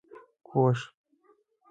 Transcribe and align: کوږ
کوږ 0.47 0.79